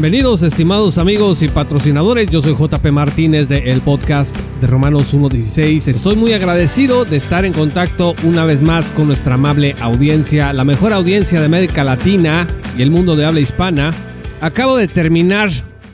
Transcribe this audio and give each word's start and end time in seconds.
Bienvenidos 0.00 0.42
estimados 0.44 0.96
amigos 0.96 1.42
y 1.42 1.48
patrocinadores, 1.48 2.30
yo 2.30 2.40
soy 2.40 2.54
JP 2.54 2.90
Martínez 2.90 3.50
de 3.50 3.70
el 3.70 3.82
podcast 3.82 4.34
de 4.58 4.66
Romanos 4.66 5.14
1.16. 5.14 5.88
Estoy 5.88 6.16
muy 6.16 6.32
agradecido 6.32 7.04
de 7.04 7.18
estar 7.18 7.44
en 7.44 7.52
contacto 7.52 8.14
una 8.24 8.46
vez 8.46 8.62
más 8.62 8.92
con 8.92 9.08
nuestra 9.08 9.34
amable 9.34 9.76
audiencia, 9.78 10.54
la 10.54 10.64
mejor 10.64 10.94
audiencia 10.94 11.38
de 11.38 11.44
América 11.44 11.84
Latina 11.84 12.48
y 12.78 12.80
el 12.80 12.90
mundo 12.90 13.14
de 13.14 13.26
habla 13.26 13.40
hispana. 13.40 13.92
Acabo 14.40 14.78
de 14.78 14.88
terminar 14.88 15.50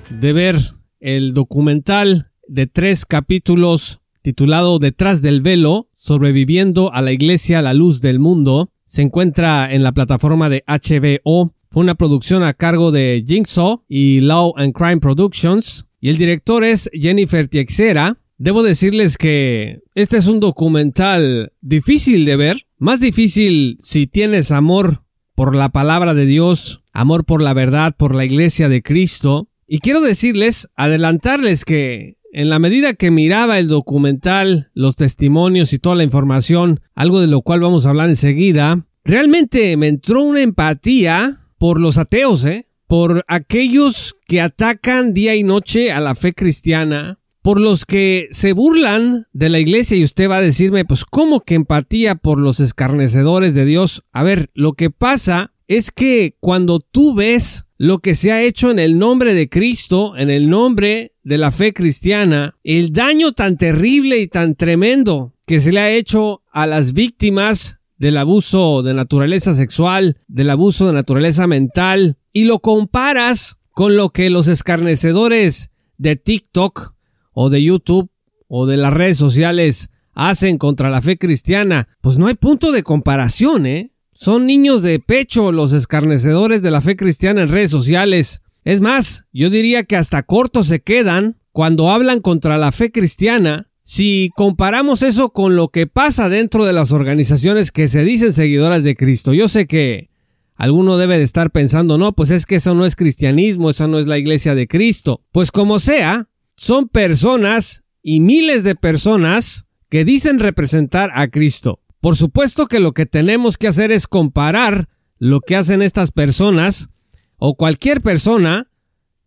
de 0.08 0.32
ver 0.32 0.56
el 1.00 1.34
documental 1.34 2.30
de 2.46 2.68
tres 2.68 3.06
capítulos 3.06 3.98
titulado 4.22 4.78
Detrás 4.78 5.20
del 5.20 5.42
velo, 5.42 5.88
sobreviviendo 5.92 6.92
a 6.92 7.02
la 7.02 7.10
iglesia 7.10 7.58
a 7.58 7.62
la 7.62 7.74
luz 7.74 8.00
del 8.02 8.20
mundo. 8.20 8.70
Se 8.84 9.02
encuentra 9.02 9.74
en 9.74 9.82
la 9.82 9.90
plataforma 9.90 10.48
de 10.48 10.62
HBO 10.68 11.55
fue 11.70 11.82
una 11.82 11.94
producción 11.94 12.42
a 12.42 12.54
cargo 12.54 12.90
de 12.90 13.24
Jigsaw 13.26 13.82
y 13.88 14.20
Law 14.20 14.54
and 14.56 14.72
Crime 14.72 14.98
Productions 14.98 15.86
y 16.00 16.10
el 16.10 16.18
director 16.18 16.64
es 16.64 16.90
Jennifer 16.92 17.48
Tiexera. 17.48 18.16
Debo 18.38 18.62
decirles 18.62 19.16
que 19.16 19.80
este 19.94 20.18
es 20.18 20.26
un 20.26 20.40
documental 20.40 21.52
difícil 21.60 22.24
de 22.24 22.36
ver, 22.36 22.66
más 22.78 23.00
difícil 23.00 23.76
si 23.80 24.06
tienes 24.06 24.52
amor 24.52 25.02
por 25.34 25.54
la 25.56 25.70
palabra 25.70 26.14
de 26.14 26.26
Dios, 26.26 26.82
amor 26.92 27.24
por 27.24 27.42
la 27.42 27.54
verdad, 27.54 27.94
por 27.96 28.14
la 28.14 28.24
iglesia 28.24 28.68
de 28.68 28.82
Cristo. 28.82 29.48
Y 29.66 29.80
quiero 29.80 30.00
decirles, 30.00 30.68
adelantarles 30.76 31.64
que 31.64 32.16
en 32.32 32.50
la 32.50 32.58
medida 32.58 32.92
que 32.92 33.10
miraba 33.10 33.58
el 33.58 33.68
documental, 33.68 34.70
los 34.74 34.96
testimonios 34.96 35.72
y 35.72 35.78
toda 35.78 35.96
la 35.96 36.04
información, 36.04 36.80
algo 36.94 37.20
de 37.20 37.26
lo 37.26 37.40
cual 37.40 37.60
vamos 37.60 37.86
a 37.86 37.90
hablar 37.90 38.10
enseguida, 38.10 38.86
realmente 39.04 39.76
me 39.78 39.88
entró 39.88 40.22
una 40.22 40.42
empatía 40.42 41.45
por 41.58 41.80
los 41.80 41.98
ateos, 41.98 42.44
¿eh? 42.44 42.66
Por 42.86 43.24
aquellos 43.26 44.16
que 44.26 44.40
atacan 44.40 45.12
día 45.12 45.34
y 45.34 45.42
noche 45.42 45.92
a 45.92 46.00
la 46.00 46.14
fe 46.14 46.32
cristiana, 46.32 47.18
por 47.42 47.60
los 47.60 47.84
que 47.86 48.28
se 48.32 48.52
burlan 48.52 49.26
de 49.32 49.48
la 49.48 49.60
iglesia 49.60 49.96
y 49.96 50.04
usted 50.04 50.28
va 50.28 50.38
a 50.38 50.42
decirme, 50.42 50.84
pues, 50.84 51.04
¿cómo 51.04 51.42
que 51.42 51.54
empatía 51.54 52.16
por 52.16 52.38
los 52.38 52.58
escarnecedores 52.60 53.54
de 53.54 53.64
Dios? 53.64 54.02
A 54.12 54.22
ver, 54.22 54.50
lo 54.54 54.72
que 54.72 54.90
pasa 54.90 55.52
es 55.68 55.90
que 55.90 56.36
cuando 56.40 56.80
tú 56.80 57.14
ves 57.14 57.66
lo 57.78 57.98
que 57.98 58.14
se 58.14 58.32
ha 58.32 58.42
hecho 58.42 58.70
en 58.70 58.78
el 58.78 58.98
nombre 58.98 59.34
de 59.34 59.48
Cristo, 59.48 60.16
en 60.16 60.30
el 60.30 60.48
nombre 60.48 61.14
de 61.22 61.38
la 61.38 61.50
fe 61.50 61.72
cristiana, 61.72 62.56
el 62.64 62.92
daño 62.92 63.32
tan 63.32 63.56
terrible 63.56 64.18
y 64.18 64.26
tan 64.26 64.54
tremendo 64.54 65.34
que 65.46 65.60
se 65.60 65.72
le 65.72 65.80
ha 65.80 65.90
hecho 65.90 66.42
a 66.50 66.66
las 66.66 66.94
víctimas 66.94 67.78
del 67.98 68.16
abuso 68.16 68.82
de 68.82 68.94
naturaleza 68.94 69.54
sexual, 69.54 70.18
del 70.28 70.50
abuso 70.50 70.86
de 70.86 70.92
naturaleza 70.92 71.46
mental, 71.46 72.18
y 72.32 72.44
lo 72.44 72.58
comparas 72.58 73.58
con 73.70 73.96
lo 73.96 74.10
que 74.10 74.30
los 74.30 74.48
escarnecedores 74.48 75.70
de 75.98 76.16
TikTok 76.16 76.94
o 77.32 77.50
de 77.50 77.62
YouTube 77.62 78.10
o 78.48 78.66
de 78.66 78.76
las 78.76 78.92
redes 78.92 79.16
sociales 79.16 79.90
hacen 80.14 80.56
contra 80.56 80.90
la 80.90 81.02
fe 81.02 81.18
cristiana, 81.18 81.88
pues 82.00 82.16
no 82.16 82.26
hay 82.26 82.34
punto 82.34 82.72
de 82.72 82.82
comparación, 82.82 83.66
¿eh? 83.66 83.90
Son 84.12 84.46
niños 84.46 84.82
de 84.82 84.98
pecho 84.98 85.52
los 85.52 85.74
escarnecedores 85.74 86.62
de 86.62 86.70
la 86.70 86.80
fe 86.80 86.96
cristiana 86.96 87.42
en 87.42 87.50
redes 87.50 87.70
sociales. 87.70 88.40
Es 88.64 88.80
más, 88.80 89.26
yo 89.30 89.50
diría 89.50 89.84
que 89.84 89.96
hasta 89.96 90.22
cortos 90.22 90.68
se 90.68 90.80
quedan 90.80 91.36
cuando 91.52 91.90
hablan 91.90 92.20
contra 92.20 92.56
la 92.56 92.72
fe 92.72 92.90
cristiana 92.90 93.68
si 93.88 94.32
comparamos 94.34 95.02
eso 95.02 95.30
con 95.30 95.54
lo 95.54 95.68
que 95.68 95.86
pasa 95.86 96.28
dentro 96.28 96.66
de 96.66 96.72
las 96.72 96.90
organizaciones 96.90 97.70
que 97.70 97.86
se 97.86 98.02
dicen 98.02 98.32
seguidoras 98.32 98.82
de 98.82 98.96
Cristo, 98.96 99.32
yo 99.32 99.46
sé 99.46 99.68
que 99.68 100.10
alguno 100.56 100.96
debe 100.96 101.18
de 101.18 101.22
estar 101.22 101.52
pensando, 101.52 101.96
no, 101.96 102.12
pues 102.12 102.32
es 102.32 102.46
que 102.46 102.56
eso 102.56 102.74
no 102.74 102.84
es 102.84 102.96
cristianismo, 102.96 103.70
eso 103.70 103.86
no 103.86 104.00
es 104.00 104.08
la 104.08 104.18
iglesia 104.18 104.56
de 104.56 104.66
Cristo. 104.66 105.22
Pues 105.30 105.52
como 105.52 105.78
sea, 105.78 106.28
son 106.56 106.88
personas 106.88 107.84
y 108.02 108.18
miles 108.18 108.64
de 108.64 108.74
personas 108.74 109.66
que 109.88 110.04
dicen 110.04 110.40
representar 110.40 111.12
a 111.14 111.28
Cristo. 111.28 111.78
Por 112.00 112.16
supuesto 112.16 112.66
que 112.66 112.80
lo 112.80 112.90
que 112.90 113.06
tenemos 113.06 113.56
que 113.56 113.68
hacer 113.68 113.92
es 113.92 114.08
comparar 114.08 114.88
lo 115.20 115.40
que 115.42 115.54
hacen 115.54 115.80
estas 115.80 116.10
personas 116.10 116.88
o 117.36 117.54
cualquier 117.54 118.00
persona 118.00 118.68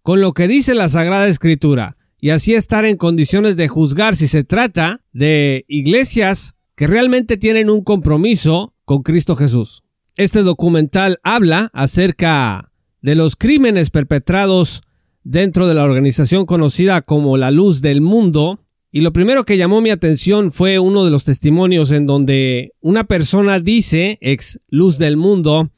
con 0.01 0.19
lo 0.19 0.33
que 0.33 0.49
dice 0.49 0.75
la 0.75 0.89
Sagrada 0.89 1.29
Escritura 1.29 1.95
y 2.19 2.31
así 2.31 2.53
estar 2.53 2.85
en 2.85 2.97
condiciones 2.97 3.55
de 3.55 3.67
juzgar 3.67 4.15
si 4.15 4.27
se 4.27 4.43
trata 4.43 5.01
de 5.13 5.65
iglesias 5.67 6.53
que 6.75 6.87
realmente 6.87 7.37
tienen 7.37 7.69
un 7.69 7.83
compromiso 7.83 8.73
con 8.85 9.03
Cristo 9.03 9.35
Jesús. 9.35 9.83
Este 10.15 10.43
documental 10.43 11.19
habla 11.23 11.69
acerca 11.73 12.71
de 13.01 13.15
los 13.15 13.35
crímenes 13.35 13.89
perpetrados 13.89 14.81
dentro 15.23 15.67
de 15.67 15.75
la 15.75 15.83
organización 15.83 16.45
conocida 16.45 17.01
como 17.01 17.37
la 17.37 17.51
Luz 17.51 17.81
del 17.81 18.01
Mundo, 18.01 18.59
y 18.91 19.01
lo 19.01 19.13
primero 19.13 19.45
que 19.45 19.57
llamó 19.57 19.81
mi 19.81 19.91
atención 19.91 20.51
fue 20.51 20.79
uno 20.79 21.05
de 21.05 21.11
los 21.11 21.23
testimonios 21.23 21.91
en 21.91 22.07
donde 22.07 22.73
una 22.81 23.03
persona 23.03 23.59
dice, 23.59 24.17
ex 24.19 24.59
Luz 24.69 24.97
del 24.97 25.15
Mundo, 25.15 25.69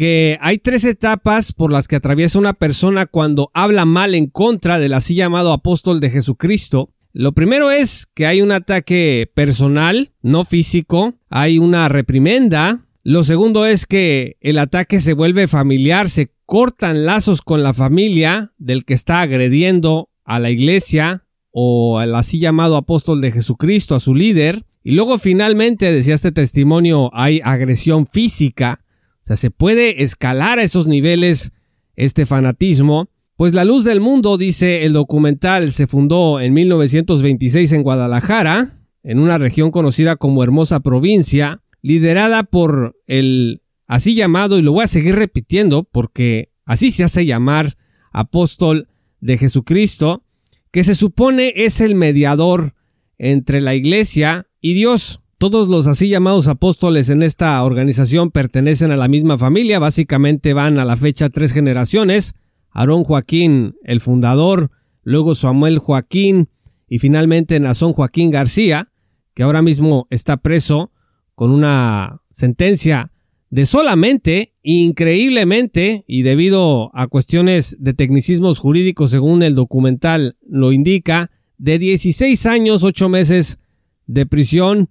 que 0.00 0.38
hay 0.40 0.56
tres 0.56 0.86
etapas 0.86 1.52
por 1.52 1.70
las 1.70 1.86
que 1.86 1.96
atraviesa 1.96 2.38
una 2.38 2.54
persona 2.54 3.04
cuando 3.04 3.50
habla 3.52 3.84
mal 3.84 4.14
en 4.14 4.28
contra 4.28 4.78
del 4.78 4.94
así 4.94 5.14
llamado 5.14 5.52
apóstol 5.52 6.00
de 6.00 6.08
Jesucristo. 6.08 6.94
Lo 7.12 7.32
primero 7.32 7.70
es 7.70 8.06
que 8.06 8.24
hay 8.24 8.40
un 8.40 8.50
ataque 8.50 9.30
personal, 9.34 10.12
no 10.22 10.46
físico, 10.46 11.18
hay 11.28 11.58
una 11.58 11.90
reprimenda. 11.90 12.86
Lo 13.02 13.24
segundo 13.24 13.66
es 13.66 13.84
que 13.84 14.38
el 14.40 14.56
ataque 14.56 15.00
se 15.00 15.12
vuelve 15.12 15.46
familiar, 15.48 16.08
se 16.08 16.32
cortan 16.46 17.04
lazos 17.04 17.42
con 17.42 17.62
la 17.62 17.74
familia 17.74 18.48
del 18.56 18.86
que 18.86 18.94
está 18.94 19.20
agrediendo 19.20 20.08
a 20.24 20.38
la 20.38 20.48
iglesia 20.48 21.24
o 21.50 21.98
al 21.98 22.14
así 22.14 22.38
llamado 22.38 22.78
apóstol 22.78 23.20
de 23.20 23.32
Jesucristo, 23.32 23.94
a 23.94 24.00
su 24.00 24.14
líder. 24.14 24.64
Y 24.82 24.92
luego 24.92 25.18
finalmente, 25.18 25.92
decía 25.92 26.14
este 26.14 26.32
testimonio, 26.32 27.10
hay 27.12 27.42
agresión 27.44 28.06
física 28.06 28.80
o 29.22 29.26
sea, 29.26 29.36
se 29.36 29.50
puede 29.50 30.02
escalar 30.02 30.58
a 30.58 30.62
esos 30.62 30.86
niveles 30.86 31.52
este 31.96 32.26
fanatismo. 32.26 33.10
Pues 33.36 33.54
la 33.54 33.64
luz 33.64 33.84
del 33.84 34.00
mundo, 34.00 34.36
dice 34.36 34.84
el 34.84 34.92
documental, 34.92 35.72
se 35.72 35.86
fundó 35.86 36.40
en 36.40 36.52
1926 36.52 37.72
en 37.72 37.82
Guadalajara, 37.82 38.84
en 39.02 39.18
una 39.18 39.38
región 39.38 39.70
conocida 39.70 40.16
como 40.16 40.42
Hermosa 40.42 40.80
Provincia, 40.80 41.62
liderada 41.82 42.42
por 42.42 42.98
el 43.06 43.62
así 43.86 44.14
llamado, 44.14 44.58
y 44.58 44.62
lo 44.62 44.72
voy 44.72 44.84
a 44.84 44.88
seguir 44.88 45.16
repitiendo 45.16 45.84
porque 45.84 46.52
así 46.64 46.90
se 46.90 47.04
hace 47.04 47.26
llamar, 47.26 47.76
apóstol 48.12 48.88
de 49.20 49.38
Jesucristo, 49.38 50.24
que 50.70 50.84
se 50.84 50.94
supone 50.94 51.52
es 51.56 51.80
el 51.80 51.94
mediador 51.94 52.74
entre 53.18 53.60
la 53.60 53.74
iglesia 53.74 54.46
y 54.60 54.74
Dios. 54.74 55.20
Todos 55.40 55.68
los 55.68 55.86
así 55.86 56.10
llamados 56.10 56.48
apóstoles 56.48 57.08
en 57.08 57.22
esta 57.22 57.64
organización 57.64 58.30
pertenecen 58.30 58.90
a 58.90 58.98
la 58.98 59.08
misma 59.08 59.38
familia, 59.38 59.78
básicamente 59.78 60.52
van 60.52 60.78
a 60.78 60.84
la 60.84 60.98
fecha 60.98 61.30
tres 61.30 61.54
generaciones, 61.54 62.34
Aarón 62.68 63.04
Joaquín, 63.04 63.74
el 63.82 64.02
fundador, 64.02 64.70
luego 65.02 65.34
Samuel 65.34 65.78
Joaquín 65.78 66.50
y 66.86 66.98
finalmente 66.98 67.58
Nazón 67.58 67.94
Joaquín 67.94 68.30
García, 68.30 68.92
que 69.32 69.42
ahora 69.42 69.62
mismo 69.62 70.06
está 70.10 70.36
preso 70.36 70.92
con 71.34 71.52
una 71.52 72.20
sentencia 72.30 73.10
de 73.48 73.64
solamente, 73.64 74.52
increíblemente, 74.62 76.04
y 76.06 76.20
debido 76.20 76.90
a 76.94 77.06
cuestiones 77.06 77.78
de 77.80 77.94
tecnicismos 77.94 78.58
jurídicos 78.58 79.10
según 79.10 79.42
el 79.42 79.54
documental 79.54 80.36
lo 80.46 80.70
indica, 80.70 81.30
de 81.56 81.78
16 81.78 82.44
años, 82.44 82.84
8 82.84 83.08
meses 83.08 83.58
de 84.06 84.26
prisión 84.26 84.90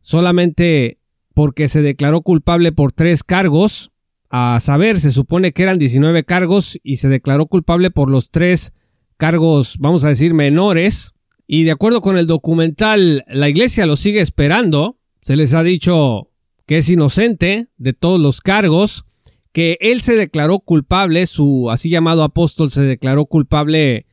solamente 0.00 0.98
porque 1.34 1.68
se 1.68 1.82
declaró 1.82 2.22
culpable 2.22 2.72
por 2.72 2.92
tres 2.92 3.22
cargos. 3.22 3.92
A 4.32 4.60
saber, 4.60 5.00
se 5.00 5.10
supone 5.10 5.52
que 5.52 5.64
eran 5.64 5.78
19 5.78 6.24
cargos 6.24 6.78
y 6.84 6.96
se 6.96 7.08
declaró 7.08 7.46
culpable 7.46 7.90
por 7.90 8.08
los 8.08 8.30
tres 8.30 8.74
cargos, 9.16 9.76
vamos 9.80 10.04
a 10.04 10.08
decir, 10.08 10.34
menores. 10.34 11.14
Y 11.46 11.64
de 11.64 11.72
acuerdo 11.72 12.00
con 12.00 12.16
el 12.16 12.28
documental, 12.28 13.24
la 13.26 13.48
iglesia 13.48 13.86
lo 13.86 13.96
sigue 13.96 14.20
esperando. 14.20 14.96
Se 15.20 15.34
les 15.34 15.52
ha 15.54 15.64
dicho 15.64 16.30
que 16.66 16.78
es 16.78 16.88
inocente 16.88 17.66
de 17.76 17.92
todos 17.92 18.20
los 18.20 18.40
cargos, 18.40 19.04
que 19.52 19.76
él 19.80 20.00
se 20.00 20.14
declaró 20.14 20.60
culpable, 20.60 21.26
su 21.26 21.68
así 21.70 21.90
llamado 21.90 22.22
apóstol 22.22 22.70
se 22.70 22.82
declaró 22.82 23.26
culpable, 23.26 24.06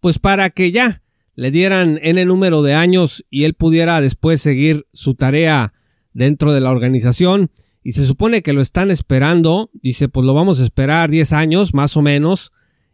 pues 0.00 0.18
para 0.18 0.50
que 0.50 0.72
ya 0.72 1.01
le 1.34 1.50
dieran 1.50 1.98
n 2.02 2.24
número 2.24 2.62
de 2.62 2.74
años 2.74 3.24
y 3.30 3.44
él 3.44 3.54
pudiera 3.54 4.00
después 4.00 4.40
seguir 4.40 4.86
su 4.92 5.14
tarea 5.14 5.72
dentro 6.12 6.52
de 6.52 6.60
la 6.60 6.70
organización 6.70 7.50
y 7.82 7.92
se 7.92 8.06
supone 8.06 8.42
que 8.42 8.52
lo 8.52 8.60
están 8.60 8.90
esperando, 8.90 9.70
dice 9.74 10.08
pues 10.08 10.24
lo 10.24 10.34
vamos 10.34 10.60
a 10.60 10.64
esperar 10.64 11.10
10 11.10 11.32
años 11.32 11.74
más 11.74 11.96
o 11.96 12.02
menos 12.02 12.52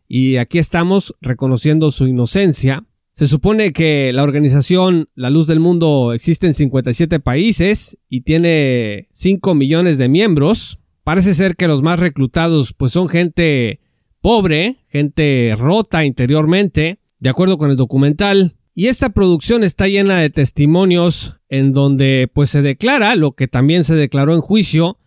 y 0.08 0.36
aquí 0.36 0.58
estamos 0.58 1.14
reconociendo 1.20 1.90
su 1.90 2.06
inocencia. 2.06 2.84
Se 3.12 3.26
supone 3.26 3.72
que 3.72 4.12
la 4.12 4.22
organización 4.22 5.08
La 5.14 5.28
Luz 5.28 5.46
del 5.46 5.60
Mundo 5.60 6.12
existe 6.14 6.46
en 6.46 6.54
57 6.54 7.20
países 7.20 7.98
y 8.08 8.22
tiene 8.22 9.08
5 9.10 9.54
millones 9.54 9.98
de 9.98 10.08
miembros. 10.08 10.78
Parece 11.02 11.34
ser 11.34 11.56
que 11.56 11.68
los 11.68 11.82
más 11.82 11.98
reclutados 11.98 12.72
pues 12.72 12.92
son 12.92 13.08
gente 13.08 13.80
pobre, 14.20 14.84
gente 14.88 15.54
rota 15.58 16.04
interiormente, 16.04 17.00
de 17.20 17.30
acuerdo 17.30 17.58
con 17.58 17.70
el 17.70 17.76
documental. 17.76 18.56
Y 18.74 18.86
esta 18.86 19.10
producción 19.10 19.64
está 19.64 19.88
llena 19.88 20.18
de 20.18 20.30
testimonios 20.30 21.40
en 21.48 21.72
donde 21.72 22.30
pues 22.32 22.50
se 22.50 22.62
declara 22.62 23.16
lo 23.16 23.32
que 23.32 23.48
también 23.48 23.84
se 23.84 23.96
declaró 23.96 24.34
en 24.34 24.40
juicio, 24.40 24.98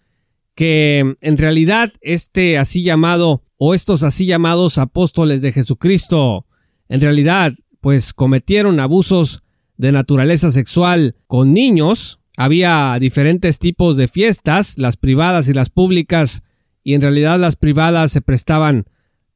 que 0.56 1.16
en 1.22 1.38
realidad 1.38 1.94
este 2.02 2.58
así 2.58 2.84
llamado 2.84 3.44
o 3.58 3.74
estos 3.74 4.04
así 4.04 4.26
llamados 4.26 4.78
apóstoles 4.78 5.42
de 5.42 5.54
Jesucristo 5.54 6.46
en 6.92 7.00
realidad 7.00 7.54
pues 7.80 8.14
cometieron 8.14 8.82
abusos 8.82 9.44
de 9.78 9.94
naturaleza 9.94 10.52
sexual 10.52 11.16
con 11.26 11.54
niños. 11.54 12.20
Había 12.36 12.98
diferentes 13.00 13.60
tipos 13.60 13.96
de 13.96 14.10
fiestas, 14.10 14.78
las 14.78 14.98
privadas 14.98 15.48
y 15.48 15.54
las 15.54 15.70
públicas, 15.70 16.44
y 16.84 16.94
en 16.94 17.02
realidad 17.02 17.40
las 17.40 17.56
privadas 17.56 18.12
se 18.12 18.20
prestaban 18.20 18.86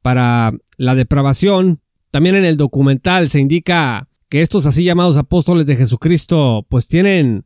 para 0.02 0.52
la 0.76 0.94
depravación. 0.94 1.80
También 2.16 2.36
en 2.36 2.46
el 2.46 2.56
documental 2.56 3.28
se 3.28 3.40
indica 3.40 4.08
que 4.30 4.40
estos 4.40 4.64
así 4.64 4.84
llamados 4.84 5.18
apóstoles 5.18 5.66
de 5.66 5.76
Jesucristo 5.76 6.64
pues 6.70 6.88
tienen 6.88 7.44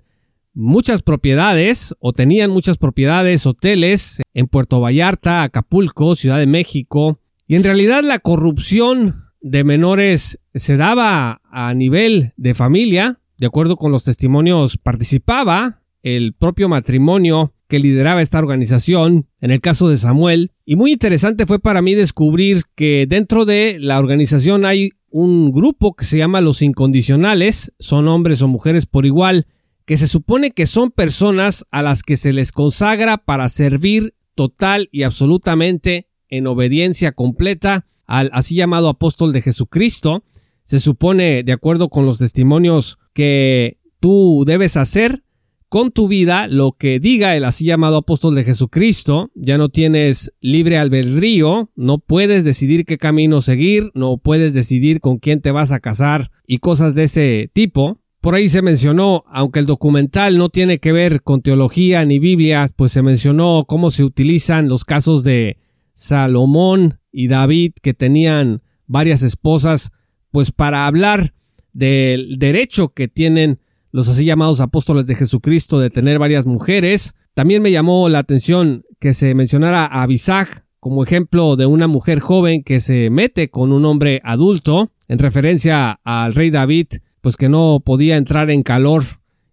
muchas 0.55 1.03
propiedades 1.03 1.97
o 1.99 2.13
tenían 2.13 2.53
muchas 2.53 2.79
propiedades, 2.79 3.47
hoteles 3.47 4.23
en 4.33 4.47
Puerto 4.47 4.81
Vallarta, 4.81 5.43
Acapulco, 5.43 6.15
Ciudad 6.15 6.39
de 6.39 6.47
México, 6.47 7.19
y 7.49 7.57
en 7.57 7.65
realidad 7.65 8.05
la 8.05 8.21
corrupción 8.21 9.25
de 9.41 9.65
menores 9.65 10.39
se 10.55 10.77
daba 10.77 11.43
a 11.51 11.75
nivel 11.75 12.33
de 12.37 12.55
familia, 12.55 13.19
de 13.39 13.49
acuerdo 13.49 13.77
con 13.77 13.91
los 13.91 14.05
testimonios 14.05 14.77
participaba 14.77 15.80
el 16.03 16.35
propio 16.35 16.69
matrimonio 16.69 17.53
que 17.69 17.79
lideraba 17.79 18.21
esta 18.21 18.39
organización, 18.39 19.29
en 19.41 19.51
el 19.51 19.61
caso 19.61 19.89
de 19.89 19.97
Samuel, 19.97 20.53
y 20.67 20.77
muy 20.77 20.93
interesante 20.93 21.47
fue 21.47 21.61
para 21.61 21.83
mí 21.83 21.95
descubrir 21.95 22.63
que 22.75 23.07
dentro 23.09 23.45
de 23.45 23.79
la 23.81 23.99
organización 23.99 24.65
hay 24.65 24.91
un 25.09 25.53
grupo 25.53 25.95
que 25.95 26.05
se 26.05 26.19
llama 26.19 26.41
los 26.41 26.63
incondicionales, 26.63 27.73
son 27.79 28.09
hombres 28.09 28.43
o 28.43 28.49
mujeres 28.49 28.87
por 28.87 29.07
igual, 29.07 29.47
que 29.85 29.97
se 29.97 30.07
supone 30.07 30.53
que 30.53 30.67
son 30.67 30.91
personas 30.91 31.67
a 31.71 31.83
las 31.83 32.03
que 32.03 32.17
se 32.17 32.33
les 32.33 32.53
consagra 32.53 33.19
para 33.19 33.49
servir 33.49 34.15
total 34.35 34.89
y 34.93 35.03
absolutamente 35.03 36.09
en 36.29 36.47
obediencia 36.47 37.13
completa 37.13 37.87
al 38.07 38.31
así 38.33 38.55
llamado 38.55 38.89
apóstol 38.89 39.33
de 39.33 39.43
Jesucristo. 39.43 40.25
Se 40.63 40.79
supone, 40.79 41.43
de 41.43 41.53
acuerdo 41.53 41.89
con 41.89 42.07
los 42.07 42.19
testimonios, 42.19 42.99
que 43.13 43.79
tú 43.99 44.45
debes 44.47 44.77
hacer 44.77 45.25
con 45.71 45.93
tu 45.93 46.09
vida 46.09 46.49
lo 46.49 46.73
que 46.73 46.99
diga 46.99 47.37
el 47.37 47.45
así 47.45 47.65
llamado 47.65 47.99
apóstol 47.99 48.35
de 48.35 48.43
Jesucristo. 48.43 49.31
Ya 49.37 49.57
no 49.57 49.69
tienes 49.69 50.33
libre 50.41 50.77
albedrío, 50.79 51.71
no 51.77 51.99
puedes 51.99 52.45
decidir 52.45 52.85
qué 52.85 52.99
camino 52.99 53.41
seguir, 53.41 53.93
no 53.95 54.19
puedes 54.19 54.53
decidir 54.53 55.01
con 55.01 55.19
quién 55.19 55.41
te 55.41 55.53
vas 55.53 55.71
a 55.71 55.79
casar 55.79 56.33
y 56.45 56.59
cosas 56.59 56.97
de 56.97 57.05
ese 57.05 57.51
tipo. 57.55 58.01
Por 58.21 58.35
ahí 58.35 58.49
se 58.49 58.63
mencionó, 58.63 59.23
aunque 59.29 59.61
el 59.61 59.67
documental 59.67 60.37
no 60.37 60.49
tiene 60.49 60.81
que 60.81 60.91
ver 60.91 61.23
con 61.23 61.41
teología 61.41 62.05
ni 62.05 62.19
Biblia, 62.19 62.69
pues 62.75 62.91
se 62.91 63.03
mencionó 63.03 63.65
cómo 63.69 63.93
se 63.93 64.03
utilizan 64.03 64.69
los 64.69 64.85
casos 64.85 65.23
de 65.23 65.57
Salomón 65.93 66.99
y 67.13 67.29
David 67.29 67.75
que 67.81 67.95
tenían 67.95 68.63
varias 68.89 69.23
esposas, 69.23 69.93
pues 70.33 70.51
para 70.51 70.89
hablar 70.89 71.33
del 71.73 72.41
derecho 72.41 72.89
que 72.89 73.07
tienen 73.07 73.61
los 73.93 74.09
así 74.09 74.25
llamados 74.25 74.61
apóstoles 74.61 75.07
de 75.07 75.15
Jesucristo 75.15 75.79
de 75.79 75.91
tener 75.91 76.19
varias 76.19 76.47
mujeres. 76.47 77.15
También 77.35 77.63
me 77.63 77.71
llamó 77.71 78.09
la 78.09 78.21
atención 78.21 78.85
que 78.99 79.15
se 79.15 79.35
mencionara 79.35 79.87
a 79.87 80.03
Abisag 80.03 80.65
como 80.79 81.05
ejemplo 81.05 81.57
de 81.57 81.67
una 81.67 81.87
mujer 81.87 82.21
joven 82.21 82.63
que 82.63 82.81
se 82.81 83.11
mete 83.11 83.51
con 83.51 83.73
un 83.73 83.85
hombre 83.85 84.21
adulto, 84.25 84.93
en 85.09 85.19
referencia 85.19 86.01
al 86.05 86.35
rey 86.35 86.51
David, 86.51 86.87
pues 87.21 87.37
que 87.37 87.49
no 87.49 87.83
podía 87.85 88.17
entrar 88.17 88.51
en 88.51 88.63
calor 88.63 89.03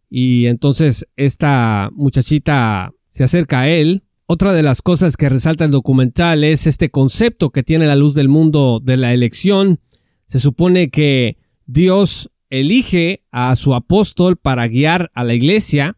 y 0.10 0.46
entonces 0.46 1.08
esta 1.18 1.90
muchachita 1.94 2.94
se 3.10 3.24
acerca 3.24 3.62
a 3.62 3.70
él. 3.70 4.04
Otra 4.26 4.54
de 4.54 4.64
las 4.64 4.82
cosas 4.82 5.18
que 5.18 5.30
resalta 5.30 5.66
el 5.66 5.72
documental 5.72 6.44
es 6.44 6.68
este 6.68 6.90
concepto 6.90 7.50
que 7.50 7.64
tiene 7.64 7.88
la 7.88 7.96
luz 7.96 8.14
del 8.14 8.30
mundo 8.30 8.82
de 8.84 8.98
la 8.98 9.14
elección. 9.14 9.80
Se 10.26 10.40
supone 10.40 10.90
que 10.90 11.38
Dios 11.66 12.32
elige 12.50 13.24
a 13.32 13.56
su 13.56 13.74
apóstol 13.76 14.38
para 14.38 14.68
guiar 14.68 15.12
a 15.14 15.24
la 15.24 15.34
iglesia 15.34 15.98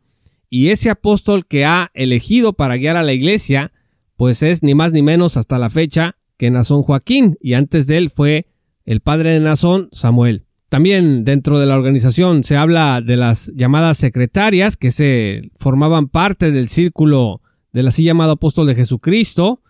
y 0.49 0.69
ese 0.69 0.89
apóstol 0.89 1.45
que 1.45 1.65
ha 1.65 1.91
elegido 1.93 2.53
para 2.53 2.77
guiar 2.77 2.97
a 2.97 3.03
la 3.03 3.13
iglesia 3.13 3.71
pues 4.17 4.43
es 4.43 4.63
ni 4.63 4.75
más 4.75 4.91
ni 4.91 5.01
menos 5.01 5.37
hasta 5.37 5.59
la 5.59 5.69
fecha 5.69 6.17
que 6.37 6.51
Nazón 6.51 6.83
Joaquín 6.83 7.37
y 7.41 7.53
antes 7.53 7.87
de 7.87 7.97
él 7.97 8.09
fue 8.09 8.47
el 8.85 9.01
padre 9.01 9.33
de 9.33 9.39
Nazón 9.39 9.89
Samuel. 9.91 10.45
También 10.69 11.23
dentro 11.23 11.59
de 11.59 11.65
la 11.65 11.75
organización 11.75 12.43
se 12.43 12.57
habla 12.57 13.01
de 13.01 13.17
las 13.17 13.51
llamadas 13.55 13.97
secretarias 13.97 14.77
que 14.77 14.91
se 14.91 15.51
formaban 15.55 16.07
parte 16.07 16.51
del 16.51 16.67
círculo 16.67 17.41
del 17.71 17.87
así 17.87 18.03
llamado 18.03 18.33
apóstol 18.33 18.67
de 18.67 18.75
Jesucristo 18.75 19.61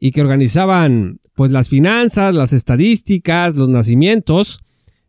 y 0.00 0.10
que 0.10 0.22
organizaban 0.22 1.20
pues 1.34 1.50
las 1.50 1.68
finanzas, 1.68 2.34
las 2.34 2.52
estadísticas, 2.52 3.56
los 3.56 3.68
nacimientos 3.68 4.63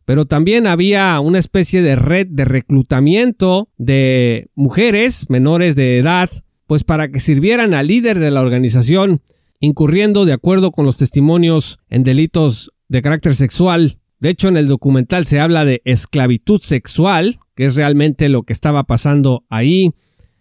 pero 0.05 0.25
también 0.25 0.67
había 0.67 1.19
una 1.19 1.39
especie 1.39 1.81
de 1.81 1.95
red 1.95 2.27
de 2.27 2.45
reclutamiento 2.45 3.69
de 3.77 4.49
mujeres 4.55 5.29
menores 5.29 5.75
de 5.75 5.97
edad, 5.97 6.29
pues 6.67 6.83
para 6.83 7.11
que 7.11 7.19
sirvieran 7.19 7.73
al 7.73 7.87
líder 7.87 8.19
de 8.19 8.31
la 8.31 8.41
organización, 8.41 9.21
incurriendo 9.59 10.25
de 10.25 10.33
acuerdo 10.33 10.71
con 10.71 10.85
los 10.85 10.97
testimonios 10.97 11.79
en 11.89 12.03
delitos 12.03 12.71
de 12.87 13.01
carácter 13.01 13.35
sexual. 13.35 13.99
De 14.19 14.29
hecho, 14.29 14.47
en 14.47 14.57
el 14.57 14.67
documental 14.67 15.25
se 15.25 15.39
habla 15.39 15.65
de 15.65 15.81
esclavitud 15.85 16.61
sexual, 16.61 17.39
que 17.55 17.65
es 17.65 17.75
realmente 17.75 18.29
lo 18.29 18.43
que 18.43 18.53
estaba 18.53 18.83
pasando 18.83 19.43
ahí. 19.49 19.91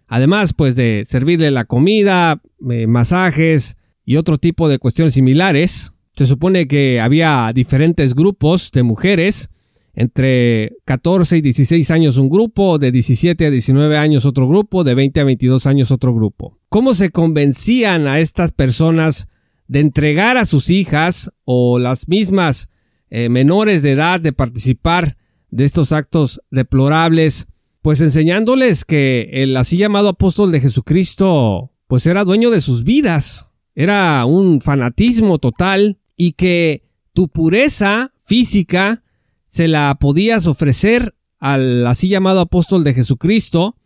Además, 0.06 0.52
pues 0.52 0.76
de 0.76 1.04
servirle 1.06 1.50
la 1.50 1.64
comida, 1.64 2.40
eh, 2.70 2.86
masajes 2.86 3.78
y 4.04 4.16
otro 4.16 4.38
tipo 4.38 4.68
de 4.68 4.78
cuestiones 4.78 5.14
similares. 5.14 5.92
Se 6.12 6.26
supone 6.26 6.68
que 6.68 7.00
había 7.00 7.50
diferentes 7.54 8.14
grupos 8.14 8.70
de 8.72 8.82
mujeres, 8.82 9.50
entre 9.94 10.76
14 10.84 11.38
y 11.38 11.40
16 11.40 11.90
años 11.90 12.18
un 12.18 12.28
grupo, 12.28 12.78
de 12.78 12.90
17 12.90 13.46
a 13.46 13.50
19 13.50 13.96
años 13.96 14.26
otro 14.26 14.48
grupo, 14.48 14.84
de 14.84 14.94
20 14.94 15.20
a 15.20 15.24
22 15.24 15.66
años 15.66 15.90
otro 15.90 16.14
grupo. 16.14 16.58
¿Cómo 16.68 16.94
se 16.94 17.10
convencían 17.10 18.06
a 18.06 18.18
estas 18.18 18.52
personas 18.52 19.28
de 19.68 19.80
entregar 19.80 20.36
a 20.36 20.44
sus 20.44 20.70
hijas 20.70 21.30
o 21.44 21.78
las 21.78 22.08
mismas 22.08 22.68
eh, 23.10 23.28
menores 23.28 23.82
de 23.82 23.92
edad 23.92 24.20
de 24.20 24.32
participar 24.32 25.16
de 25.50 25.64
estos 25.64 25.92
actos 25.92 26.40
deplorables? 26.50 27.46
Pues 27.80 28.00
enseñándoles 28.00 28.84
que 28.84 29.28
el 29.32 29.56
así 29.56 29.76
llamado 29.76 30.08
apóstol 30.08 30.50
de 30.50 30.60
Jesucristo 30.60 31.70
pues 31.86 32.06
era 32.06 32.24
dueño 32.24 32.50
de 32.50 32.60
sus 32.60 32.82
vidas, 32.82 33.52
era 33.74 34.24
un 34.24 34.60
fanatismo 34.60 35.38
total 35.38 35.98
y 36.16 36.32
que 36.32 36.82
tu 37.12 37.28
pureza 37.28 38.12
física 38.24 39.03
se 39.46 39.68
la 39.68 39.96
podías 40.00 40.46
ofrecer 40.46 41.14
al 41.38 41.86
así 41.86 42.08
llamado 42.08 42.40
apóstol 42.40 42.84
de 42.84 42.94
Jesucristo 42.94 43.76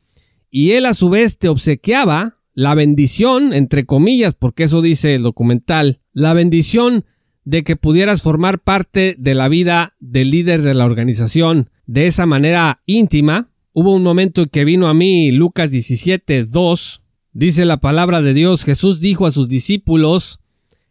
y 0.51 0.73
él 0.73 0.87
a 0.87 0.95
su 0.95 1.11
vez 1.11 1.39
te 1.39 1.49
obsequiaba 1.49 2.39
la 2.55 2.75
bendición, 2.75 3.53
entre 3.53 3.87
comillas, 3.87 4.35
porque 4.35 4.65
eso 4.65 4.83
dice 4.83 5.15
el 5.15 5.23
documental, 5.23 6.01
la 6.13 6.35
bendición 6.35 7.05
de 7.45 7.63
que 7.63 7.77
pudieras 7.77 8.23
formar 8.23 8.59
parte 8.59 9.15
de 9.19 9.35
la 9.35 9.49
vida 9.49 9.95
del 10.01 10.31
líder 10.31 10.63
de 10.63 10.75
la 10.75 10.85
organización 10.85 11.71
de 11.87 12.07
esa 12.07 12.27
manera 12.27 12.83
íntima. 12.85 13.51
Hubo 13.73 13.95
un 13.95 14.03
momento 14.03 14.43
en 14.43 14.49
que 14.49 14.65
vino 14.65 14.89
a 14.89 14.95
mí 14.95 15.31
Lucas 15.31 15.71
17, 15.71 16.45
2, 16.45 17.05
dice 17.33 17.65
la 17.65 17.79
palabra 17.79 18.23
de 18.23 18.35
Dios, 18.35 18.65
Jesús 18.65 19.01
dijo 19.01 19.25
a 19.25 19.31
sus 19.31 19.49
discípulos, 19.49 20.41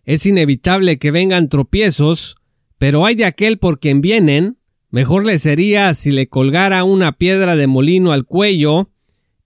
es 0.06 0.26
inevitable 0.26 0.98
que 0.98 1.12
vengan 1.12 1.50
tropiezos, 1.50 2.38
pero 2.78 3.06
hay 3.06 3.16
de 3.16 3.26
aquel 3.26 3.58
por 3.58 3.80
quien 3.80 4.02
vienen, 4.02 4.58
mejor 4.90 5.26
le 5.26 5.38
sería 5.40 5.94
si 5.94 6.12
le 6.12 6.28
colgara 6.28 6.84
una 6.84 7.12
piedra 7.14 7.56
de 7.56 7.68
molino 7.68 8.12
al 8.12 8.26
cuello 8.26 8.90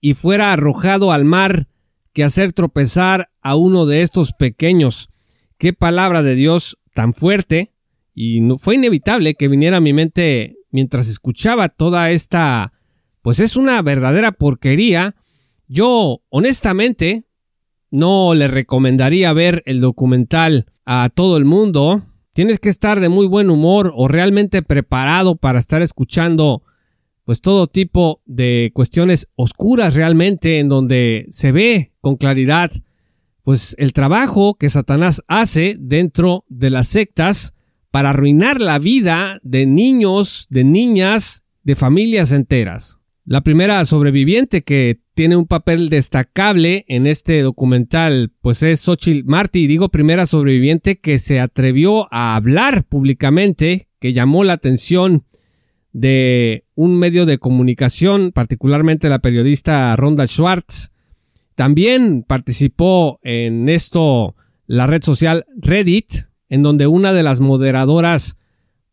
y 0.00 0.14
fuera 0.14 0.52
arrojado 0.52 1.12
al 1.12 1.24
mar 1.24 1.68
que 2.12 2.24
hacer 2.24 2.52
tropezar 2.52 3.30
a 3.40 3.56
uno 3.56 3.86
de 3.86 4.02
estos 4.02 4.32
pequeños. 4.32 5.08
Qué 5.58 5.72
palabra 5.72 6.22
de 6.22 6.34
Dios 6.34 6.78
tan 6.92 7.14
fuerte, 7.14 7.72
y 8.14 8.40
no, 8.40 8.58
fue 8.58 8.74
inevitable 8.74 9.34
que 9.34 9.48
viniera 9.48 9.78
a 9.78 9.80
mi 9.80 9.92
mente 9.92 10.56
mientras 10.70 11.08
escuchaba 11.08 11.68
toda 11.68 12.10
esta, 12.10 12.72
pues 13.22 13.40
es 13.40 13.56
una 13.56 13.80
verdadera 13.82 14.32
porquería. 14.32 15.14
Yo, 15.68 16.22
honestamente, 16.28 17.24
no 17.90 18.34
le 18.34 18.48
recomendaría 18.48 19.32
ver 19.32 19.62
el 19.66 19.80
documental 19.80 20.66
a 20.84 21.10
todo 21.14 21.36
el 21.36 21.44
mundo. 21.44 22.02
Tienes 22.34 22.60
que 22.60 22.70
estar 22.70 23.00
de 23.00 23.10
muy 23.10 23.26
buen 23.26 23.50
humor 23.50 23.92
o 23.94 24.08
realmente 24.08 24.62
preparado 24.62 25.36
para 25.36 25.58
estar 25.58 25.82
escuchando 25.82 26.62
pues 27.24 27.42
todo 27.42 27.66
tipo 27.66 28.22
de 28.24 28.70
cuestiones 28.72 29.28
oscuras 29.36 29.94
realmente 29.94 30.58
en 30.58 30.70
donde 30.70 31.26
se 31.28 31.52
ve 31.52 31.92
con 32.00 32.16
claridad 32.16 32.72
pues 33.42 33.74
el 33.78 33.92
trabajo 33.92 34.54
que 34.54 34.70
Satanás 34.70 35.22
hace 35.28 35.76
dentro 35.78 36.46
de 36.48 36.70
las 36.70 36.88
sectas 36.88 37.54
para 37.90 38.10
arruinar 38.10 38.62
la 38.62 38.78
vida 38.78 39.38
de 39.42 39.66
niños, 39.66 40.46
de 40.48 40.64
niñas, 40.64 41.44
de 41.62 41.74
familias 41.76 42.32
enteras. 42.32 43.00
La 43.26 43.42
primera 43.42 43.84
sobreviviente 43.84 44.62
que 44.62 45.01
tiene 45.14 45.36
un 45.36 45.46
papel 45.46 45.88
destacable 45.88 46.84
en 46.88 47.06
este 47.06 47.42
documental, 47.42 48.32
pues 48.40 48.62
es 48.62 48.80
Xochitl 48.80 49.26
Marty, 49.26 49.66
digo 49.66 49.90
primera 49.90 50.26
sobreviviente 50.26 50.98
que 50.98 51.18
se 51.18 51.40
atrevió 51.40 52.08
a 52.10 52.34
hablar 52.34 52.84
públicamente, 52.84 53.88
que 53.98 54.12
llamó 54.12 54.44
la 54.44 54.54
atención 54.54 55.24
de 55.92 56.64
un 56.74 56.98
medio 56.98 57.26
de 57.26 57.38
comunicación, 57.38 58.32
particularmente 58.32 59.10
la 59.10 59.18
periodista 59.18 59.94
Ronda 59.96 60.26
Schwartz. 60.26 60.92
También 61.54 62.24
participó 62.26 63.20
en 63.22 63.68
esto 63.68 64.34
la 64.66 64.86
red 64.86 65.02
social 65.02 65.44
Reddit, 65.56 66.10
en 66.48 66.62
donde 66.62 66.86
una 66.86 67.12
de 67.12 67.22
las 67.22 67.40
moderadoras 67.40 68.38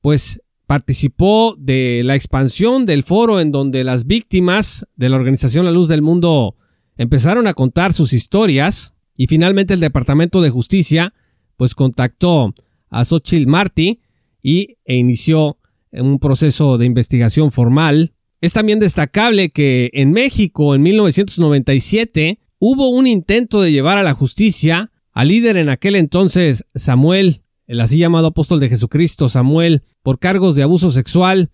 pues 0.02 0.42
participó 0.70 1.56
de 1.58 2.04
la 2.06 2.14
expansión 2.14 2.86
del 2.86 3.02
foro 3.02 3.40
en 3.40 3.52
donde 3.52 3.84
las 3.84 4.06
víctimas 4.06 4.86
de 4.96 5.10
la 5.10 5.16
organización 5.16 5.66
La 5.66 5.72
Luz 5.72 5.88
del 5.88 6.04
Mundo 6.04 6.58
empezaron 6.96 7.48
a 7.48 7.56
contar 7.56 7.92
sus 7.92 8.14
historias 8.14 8.94
y 9.18 9.26
finalmente 9.26 9.74
el 9.74 9.80
Departamento 9.80 10.42
de 10.42 10.52
Justicia 10.52 11.16
pues 11.58 11.74
contactó 11.74 12.54
a 12.92 13.04
Xochitl 13.04 13.50
Marty 13.50 14.00
y 14.44 14.78
e 14.86 14.98
inició 14.98 15.58
un 15.92 16.20
proceso 16.20 16.78
de 16.78 16.86
investigación 16.86 17.52
formal. 17.52 18.14
Es 18.40 18.54
también 18.54 18.78
destacable 18.78 19.50
que 19.50 19.90
en 19.94 20.12
México 20.12 20.76
en 20.76 20.84
1997 20.84 22.38
hubo 22.60 22.90
un 22.90 23.08
intento 23.08 23.60
de 23.64 23.72
llevar 23.72 23.98
a 23.98 24.04
la 24.04 24.14
justicia 24.14 24.92
al 25.14 25.30
líder 25.30 25.58
en 25.58 25.70
aquel 25.70 25.96
entonces 25.96 26.64
Samuel 26.76 27.42
el 27.70 27.82
así 27.82 28.00
llamado 28.00 28.26
apóstol 28.26 28.60
de 28.60 28.68
Jesucristo, 28.68 29.30
Samuel, 29.30 29.84
por 30.02 30.18
cargos 30.18 30.56
de 30.56 30.64
abuso 30.64 30.92
sexual, 30.92 31.52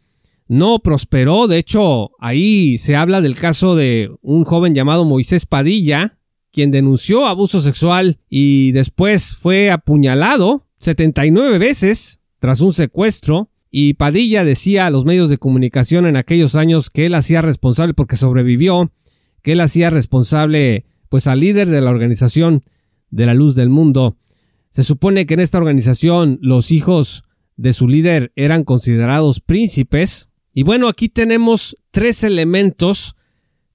no 0.48 0.80
prosperó. 0.80 1.48
De 1.48 1.58
hecho, 1.58 2.12
ahí 2.20 2.78
se 2.78 2.96
habla 2.96 3.20
del 3.20 3.36
caso 3.36 3.76
de 3.76 4.10
un 4.22 4.46
joven 4.46 4.74
llamado 4.74 5.04
Moisés 5.04 5.46
Padilla, 5.46 6.18
quien 6.54 6.72
denunció 6.72 7.26
abuso 7.26 7.60
sexual 7.60 8.20
y 8.30 8.72
después 8.72 9.36
fue 9.36 9.72
apuñalado 9.72 10.66
79 10.80 11.58
veces 11.58 12.22
tras 12.40 12.62
un 12.62 12.72
secuestro. 12.72 13.50
Y 13.70 13.96
Padilla 13.96 14.46
decía 14.46 14.88
a 14.88 14.92
los 14.92 15.04
medios 15.04 15.30
de 15.30 15.38
comunicación 15.38 16.06
en 16.06 16.16
aquellos 16.16 16.56
años 16.56 16.90
que 16.90 17.08
él 17.08 17.16
hacía 17.16 17.42
responsable 17.42 17.94
porque 17.94 18.16
sobrevivió, 18.16 18.90
que 19.42 19.52
él 19.52 19.60
hacía 19.60 19.90
responsable 19.90 20.86
pues 21.10 21.28
al 21.28 21.42
líder 21.42 21.70
de 21.70 21.82
la 21.82 21.90
organización 21.90 22.64
de 23.10 23.26
la 23.26 23.34
luz 23.34 23.56
del 23.56 23.68
mundo. 23.68 24.16
Se 24.76 24.84
supone 24.84 25.26
que 25.26 25.36
en 25.36 25.40
esta 25.40 25.58
organización 25.58 26.38
los 26.42 26.70
hijos 26.74 27.24
de 27.56 27.72
su 27.72 27.88
líder 27.88 28.34
eran 28.36 28.66
considerados 28.66 29.40
príncipes. 29.40 30.28
Y 30.54 30.64
bueno, 30.64 30.90
aquí 30.90 31.08
tenemos 31.08 31.78
tres 31.92 32.26
elementos 32.26 33.16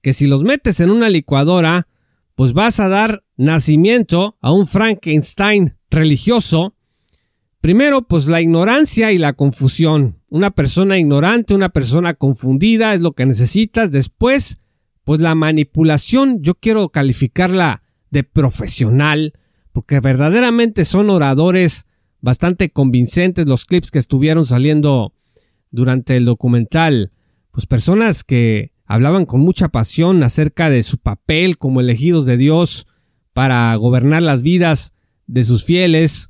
que 0.03 0.13
si 0.13 0.27
los 0.27 0.43
metes 0.43 0.79
en 0.79 0.91
una 0.91 1.09
licuadora, 1.09 1.87
pues 2.35 2.53
vas 2.53 2.79
a 2.79 2.87
dar 2.87 3.23
nacimiento 3.35 4.37
a 4.41 4.53
un 4.53 4.67
Frankenstein 4.67 5.75
religioso. 5.89 6.75
Primero, 7.61 8.03
pues 8.03 8.27
la 8.27 8.39
ignorancia 8.39 9.11
y 9.11 9.17
la 9.17 9.33
confusión. 9.33 10.21
Una 10.29 10.51
persona 10.51 10.99
ignorante, 10.99 11.55
una 11.55 11.69
persona 11.69 12.13
confundida 12.13 12.93
es 12.93 13.01
lo 13.01 13.13
que 13.13 13.25
necesitas. 13.25 13.89
Después, 13.91 14.59
pues 15.03 15.19
la 15.19 15.33
manipulación, 15.33 16.43
yo 16.43 16.53
quiero 16.53 16.89
calificarla 16.89 17.81
de 18.11 18.23
profesional 18.23 19.33
porque 19.71 19.99
verdaderamente 19.99 20.85
son 20.85 21.09
oradores 21.09 21.85
bastante 22.19 22.71
convincentes 22.71 23.47
los 23.47 23.65
clips 23.65 23.91
que 23.91 23.99
estuvieron 23.99 24.45
saliendo 24.45 25.13
durante 25.71 26.17
el 26.17 26.25
documental, 26.25 27.11
pues 27.51 27.65
personas 27.65 28.23
que 28.23 28.71
hablaban 28.85 29.25
con 29.25 29.39
mucha 29.39 29.69
pasión 29.69 30.21
acerca 30.23 30.69
de 30.69 30.83
su 30.83 30.97
papel 30.97 31.57
como 31.57 31.79
elegidos 31.79 32.25
de 32.25 32.37
Dios 32.37 32.87
para 33.33 33.73
gobernar 33.75 34.21
las 34.21 34.41
vidas 34.41 34.93
de 35.27 35.43
sus 35.43 35.63
fieles. 35.63 36.29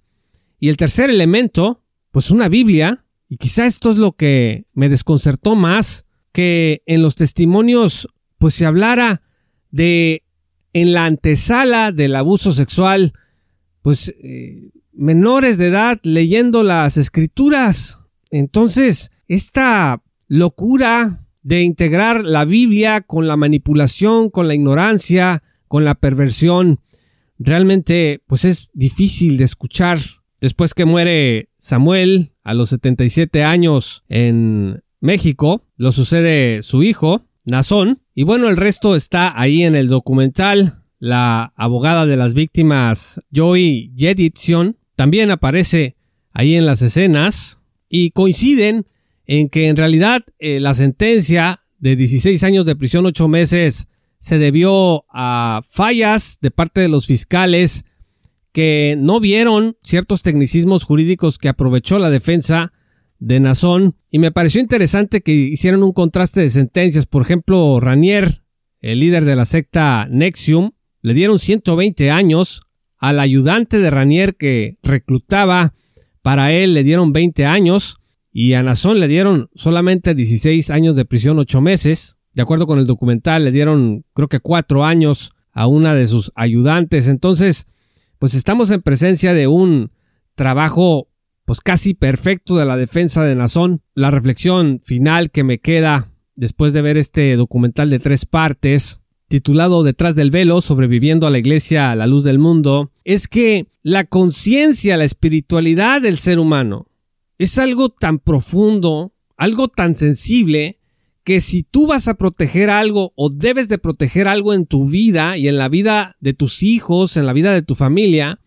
Y 0.60 0.70
el 0.70 0.78
tercer 0.78 1.10
elemento, 1.10 1.84
pues 2.12 2.30
una 2.30 2.48
Biblia, 2.48 3.04
y 3.28 3.38
quizá 3.38 3.66
esto 3.66 3.90
es 3.90 3.98
lo 3.98 4.12
que 4.12 4.68
me 4.74 4.90
desconcertó 4.90 5.56
más, 5.56 6.06
que 6.32 6.84
en 6.86 7.02
los 7.02 7.16
testimonios 7.16 8.08
pues 8.38 8.54
se 8.54 8.66
hablara 8.66 9.24
de 9.72 10.24
en 10.74 10.94
la 10.94 11.06
antesala 11.06 11.92
del 11.92 12.16
abuso 12.16 12.52
sexual 12.52 13.14
pues 13.82 14.14
eh, 14.22 14.72
menores 14.94 15.58
de 15.58 15.68
edad 15.68 16.00
leyendo 16.04 16.64
las 16.64 16.98
escrituras. 16.98 18.02
Entonces, 18.30 19.12
esta 19.28 20.02
locura 20.28 21.28
de 21.44 21.64
integrar 21.64 22.24
la 22.24 22.46
Biblia 22.46 23.02
con 23.02 23.28
la 23.28 23.38
manipulación, 23.38 24.30
con 24.30 24.48
la 24.48 24.54
ignorancia, 24.54 25.44
con 25.68 25.84
la 25.84 25.96
perversión, 25.96 26.80
realmente 27.40 28.22
pues 28.28 28.46
es 28.46 28.70
difícil 28.74 29.38
de 29.38 29.46
escuchar. 29.46 30.00
Después 30.40 30.74
que 30.74 30.86
muere 30.86 31.50
Samuel 31.58 32.34
a 32.44 32.54
los 32.54 32.70
77 32.70 33.44
años 33.44 34.04
en 34.10 34.84
México, 35.00 35.64
lo 35.78 35.92
sucede 35.92 36.62
su 36.62 36.84
hijo, 36.84 37.24
Nazón, 37.46 38.02
y 38.14 38.24
bueno, 38.24 38.50
el 38.50 38.58
resto 38.58 38.96
está 38.96 39.40
ahí 39.40 39.64
en 39.64 39.76
el 39.76 39.88
documental 39.88 40.81
la 41.02 41.52
abogada 41.56 42.06
de 42.06 42.16
las 42.16 42.36
víctimas 42.36 43.22
Joy 43.32 43.92
Jeditson 43.98 44.78
también 44.96 45.32
aparece 45.32 45.96
ahí 46.32 46.56
en 46.56 46.68
las 46.68 46.84
escenas 46.84 47.60
y 47.90 48.12
coinciden 48.12 48.86
en 49.26 49.50
que 49.50 49.68
en 49.68 49.78
realidad 49.78 50.22
eh, 50.38 50.60
la 50.60 50.76
sentencia 50.76 51.64
de 51.80 51.96
16 51.96 52.44
años 52.44 52.68
de 52.68 52.76
prisión 52.76 53.08
8 53.08 53.28
meses 53.28 53.88
se 54.20 54.38
debió 54.38 55.06
a 55.10 55.64
fallas 55.68 56.38
de 56.40 56.52
parte 56.52 56.82
de 56.82 56.88
los 56.88 57.08
fiscales 57.08 57.86
que 58.52 58.96
no 59.00 59.20
vieron 59.20 59.78
ciertos 59.82 60.22
tecnicismos 60.22 60.84
jurídicos 60.84 61.40
que 61.40 61.50
aprovechó 61.50 61.98
la 61.98 62.12
defensa 62.12 62.74
de 63.18 63.40
Nazón 63.40 63.96
y 64.12 64.20
me 64.20 64.32
pareció 64.32 64.62
interesante 64.62 65.22
que 65.22 65.32
hicieron 65.32 65.82
un 65.82 65.94
contraste 65.94 66.42
de 66.42 66.50
sentencias. 66.50 67.08
Por 67.08 67.24
ejemplo, 67.24 67.80
Ranier, 67.80 68.44
el 68.82 69.00
líder 69.00 69.26
de 69.26 69.36
la 69.36 69.46
secta 69.46 70.08
Nexium, 70.12 70.74
le 71.02 71.14
dieron 71.14 71.40
120 71.40 72.12
años, 72.12 72.64
al 72.98 73.20
ayudante 73.20 73.80
de 73.80 73.90
Ranier 73.90 74.36
que 74.36 74.78
reclutaba 74.84 75.74
para 76.22 76.54
él 76.54 76.76
le 76.76 76.84
dieron 76.84 77.14
20 77.14 77.46
años 77.46 77.98
y 78.32 78.54
a 78.54 78.64
Nazón 78.64 79.00
le 79.00 79.08
dieron 79.08 79.50
solamente 79.56 80.14
16 80.14 80.70
años 80.70 80.96
de 80.96 81.06
prisión 81.06 81.40
8 81.40 81.62
meses. 81.62 82.20
De 82.34 82.44
acuerdo 82.44 82.68
con 82.68 82.80
el 82.80 82.86
documental 82.86 83.44
le 83.44 83.52
dieron 83.52 84.06
creo 84.14 84.30
que 84.30 84.40
4 84.40 84.86
años 84.86 85.32
a 85.52 85.68
una 85.68 85.96
de 85.96 86.06
sus 86.06 86.32
ayudantes. 86.36 87.08
Entonces, 87.08 87.66
pues 88.20 88.36
estamos 88.36 88.70
en 88.72 88.84
presencia 88.84 89.34
de 89.34 89.48
un 89.48 89.92
trabajo 90.36 91.10
pues 91.44 91.60
casi 91.60 91.96
perfecto 91.96 92.56
de 92.56 92.66
la 92.66 92.78
defensa 92.78 93.24
de 93.26 93.36
Nazón. 93.36 93.82
La 93.96 94.12
reflexión 94.12 94.80
final 94.84 95.32
que 95.32 95.44
me 95.44 95.60
queda 95.60 96.08
después 96.36 96.72
de 96.74 96.84
ver 96.84 96.98
este 96.98 97.36
documental 97.36 97.90
de 97.90 98.00
tres 98.00 98.26
partes 98.28 99.02
titulado 99.32 99.84
Detrás 99.84 100.14
del 100.14 100.30
velo, 100.30 100.60
sobreviviendo 100.60 101.26
a 101.26 101.30
la 101.30 101.40
iglesia 101.40 101.90
a 101.90 101.96
la 101.96 102.06
luz 102.06 102.26
del 102.26 102.38
mundo, 102.38 102.92
es 103.06 103.30
que 103.30 103.66
la 103.82 104.04
conciencia, 104.04 104.98
la 104.98 105.06
espiritualidad 105.06 106.02
del 106.02 106.18
ser 106.18 106.38
humano 106.38 106.88
es 107.38 107.58
algo 107.58 107.90
tan 107.90 108.20
profundo, 108.20 109.10
algo 109.38 109.70
tan 109.70 109.96
sensible, 109.96 110.80
que 111.24 111.40
si 111.40 111.64
tú 111.64 111.88
vas 111.88 112.10
a 112.10 112.16
proteger 112.16 112.70
algo 112.70 113.14
o 113.16 113.30
debes 113.30 113.70
de 113.70 113.78
proteger 113.78 114.28
algo 114.28 114.54
en 114.54 114.66
tu 114.66 114.90
vida 114.90 115.38
y 115.38 115.48
en 115.48 115.58
la 115.58 115.70
vida 115.70 116.18
de 116.20 116.34
tus 116.34 116.62
hijos, 116.62 117.16
en 117.16 117.26
la 117.26 117.34
vida 117.34 117.54
de 117.54 117.62
tu 117.62 117.74
familia, 117.74 118.38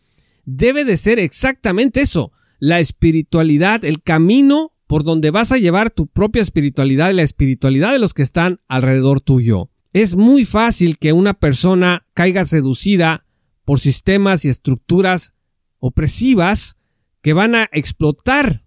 debe 0.44 0.84
de 0.84 0.98
ser 0.98 1.18
exactamente 1.18 2.02
eso, 2.02 2.30
la 2.58 2.78
espiritualidad, 2.78 3.86
el 3.86 4.02
camino 4.02 4.72
por 4.86 5.02
donde 5.02 5.30
vas 5.30 5.50
a 5.50 5.56
llevar 5.56 5.90
tu 5.90 6.08
propia 6.08 6.42
espiritualidad 6.42 7.10
y 7.10 7.14
la 7.14 7.22
espiritualidad 7.22 7.92
de 7.92 7.98
los 7.98 8.12
que 8.12 8.22
están 8.22 8.60
alrededor 8.68 9.22
tuyo. 9.22 9.70
Es 9.94 10.16
muy 10.16 10.44
fácil 10.44 10.98
que 10.98 11.12
una 11.12 11.34
persona 11.34 12.04
caiga 12.14 12.44
seducida 12.44 13.26
por 13.64 13.78
sistemas 13.78 14.44
y 14.44 14.48
estructuras 14.48 15.34
opresivas 15.78 16.78
que 17.22 17.32
van 17.32 17.54
a 17.54 17.70
explotar 17.70 18.66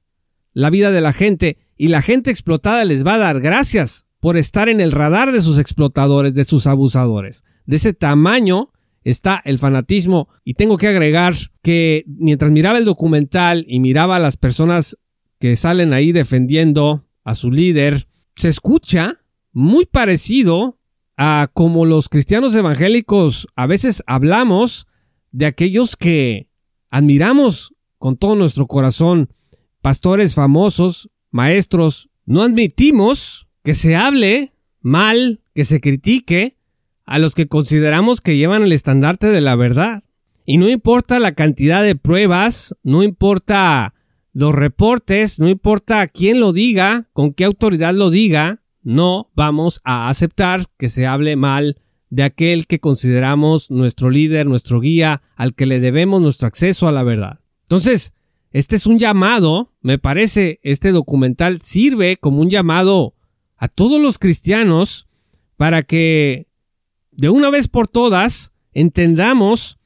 la 0.53 0.69
vida 0.69 0.89
de 0.89 1.01
la 1.01 1.11
gente 1.11 1.57
y 1.75 1.89
la 1.89 2.01
gente 2.01 2.31
explotada 2.31 2.85
les 2.85 3.05
va 3.05 3.15
a 3.15 3.17
dar 3.19 3.41
gracias 3.41 4.07
por 4.21 4.37
estar 4.37 4.69
en 4.69 4.79
el 4.79 4.93
radar 4.93 5.33
de 5.33 5.41
sus 5.41 5.59
explotadores, 5.59 6.33
de 6.33 6.45
sus 6.45 6.65
abusadores. 6.65 7.43
De 7.65 7.75
ese 7.75 7.91
tamaño 7.91 8.71
está 9.03 9.41
el 9.43 9.59
fanatismo 9.59 10.29
y 10.45 10.53
tengo 10.53 10.77
que 10.77 10.87
agregar 10.87 11.33
que 11.61 12.05
mientras 12.07 12.51
miraba 12.51 12.77
el 12.77 12.85
documental 12.85 13.65
y 13.67 13.81
miraba 13.81 14.15
a 14.15 14.19
las 14.19 14.37
personas 14.37 14.97
que 15.41 15.57
salen 15.57 15.91
ahí 15.91 16.13
defendiendo 16.13 17.05
a 17.25 17.35
su 17.35 17.51
líder, 17.51 18.07
se 18.37 18.47
escucha 18.47 19.17
muy 19.51 19.85
parecido 19.85 20.76
como 21.53 21.85
los 21.85 22.09
cristianos 22.09 22.55
evangélicos 22.55 23.47
a 23.55 23.65
veces 23.65 24.03
hablamos 24.05 24.87
de 25.31 25.47
aquellos 25.47 25.95
que 25.95 26.49
admiramos 26.89 27.73
con 27.97 28.17
todo 28.17 28.35
nuestro 28.35 28.67
corazón, 28.67 29.29
pastores 29.81 30.35
famosos, 30.35 31.09
maestros, 31.31 32.09
no 32.25 32.41
admitimos 32.43 33.47
que 33.63 33.73
se 33.73 33.95
hable 33.95 34.51
mal, 34.81 35.41
que 35.55 35.63
se 35.63 35.81
critique 35.81 36.57
a 37.05 37.19
los 37.19 37.33
que 37.33 37.47
consideramos 37.47 38.21
que 38.21 38.37
llevan 38.37 38.63
el 38.63 38.71
estandarte 38.71 39.27
de 39.27 39.41
la 39.41 39.55
verdad. 39.55 40.03
Y 40.45 40.57
no 40.57 40.69
importa 40.69 41.19
la 41.19 41.33
cantidad 41.33 41.83
de 41.83 41.95
pruebas, 41.95 42.75
no 42.83 43.03
importa 43.03 43.95
los 44.33 44.53
reportes, 44.53 45.39
no 45.39 45.49
importa 45.49 46.07
quién 46.07 46.39
lo 46.39 46.53
diga, 46.53 47.09
con 47.13 47.33
qué 47.33 47.43
autoridad 47.45 47.93
lo 47.93 48.09
diga, 48.09 48.61
no 48.87 49.29
vamos 49.35 49.81
a 49.83 50.07
aceptar 50.07 50.67
que 50.77 50.87
se 50.87 51.05
hable 51.05 51.35
mal 51.35 51.77
de 52.09 52.23
aquel 52.23 52.67
que 52.67 52.79
consideramos 52.79 53.69
nuestro 53.69 54.09
líder, 54.09 54.45
nuestro 54.45 54.79
guía, 54.79 55.23
al 55.35 55.55
que 55.55 55.65
le 55.65 55.81
debemos 55.81 56.21
nuestro 56.21 56.47
acceso 56.47 56.87
a 56.87 56.93
la 56.93 57.03
verdad. 57.03 57.41
Entonces, 57.63 58.13
este 58.51 58.77
es 58.77 58.87
un 58.87 58.97
llamado, 58.97 59.73
me 59.81 59.99
parece, 59.99 60.61
este 60.63 60.93
documental 60.93 61.61
sirve 61.61 62.15
como 62.15 62.39
un 62.39 62.49
llamado 62.49 63.13
a 63.57 63.67
todos 63.67 64.01
los 64.01 64.17
cristianos 64.17 65.09
para 65.57 65.83
que 65.83 66.47
de 67.11 67.27
una 67.27 67.49
vez 67.49 67.67
por 67.67 67.89
todas 67.89 68.53
entendamos 68.71 69.79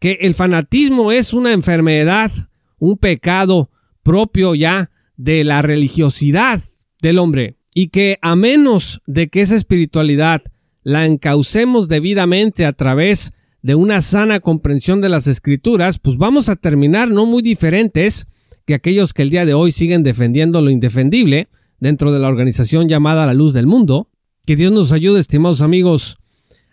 que 0.00 0.18
el 0.22 0.34
fanatismo 0.34 1.12
es 1.12 1.32
una 1.32 1.52
enfermedad, 1.52 2.32
un 2.80 2.98
pecado 2.98 3.70
propio 4.02 4.56
ya 4.56 4.90
de 5.16 5.44
la 5.44 5.62
religiosidad 5.62 6.60
del 7.00 7.20
hombre 7.20 7.57
y 7.80 7.90
que 7.90 8.18
a 8.22 8.34
menos 8.34 9.02
de 9.06 9.28
que 9.28 9.40
esa 9.40 9.54
espiritualidad 9.54 10.42
la 10.82 11.06
encaucemos 11.06 11.86
debidamente 11.86 12.66
a 12.66 12.72
través 12.72 13.34
de 13.62 13.76
una 13.76 14.00
sana 14.00 14.40
comprensión 14.40 15.00
de 15.00 15.08
las 15.08 15.28
escrituras, 15.28 16.00
pues 16.00 16.16
vamos 16.16 16.48
a 16.48 16.56
terminar 16.56 17.08
no 17.08 17.24
muy 17.24 17.40
diferentes 17.40 18.26
que 18.66 18.74
aquellos 18.74 19.14
que 19.14 19.22
el 19.22 19.30
día 19.30 19.46
de 19.46 19.54
hoy 19.54 19.70
siguen 19.70 20.02
defendiendo 20.02 20.60
lo 20.60 20.72
indefendible 20.72 21.50
dentro 21.78 22.10
de 22.10 22.18
la 22.18 22.26
organización 22.26 22.88
llamada 22.88 23.26
La 23.26 23.34
Luz 23.34 23.52
del 23.52 23.68
Mundo. 23.68 24.10
Que 24.44 24.56
Dios 24.56 24.72
nos 24.72 24.90
ayude, 24.90 25.20
estimados 25.20 25.62
amigos, 25.62 26.18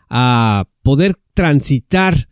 a 0.10 0.68
poder 0.82 1.20
transitar 1.36 2.30